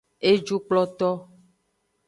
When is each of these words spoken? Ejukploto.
Ejukploto. 0.29 1.09